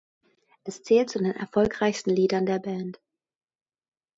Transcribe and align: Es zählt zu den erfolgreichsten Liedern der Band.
Es 0.63 0.81
zählt 0.81 1.11
zu 1.11 1.19
den 1.19 1.33
erfolgreichsten 1.33 2.09
Liedern 2.09 2.47
der 2.47 2.57
Band. 2.57 2.99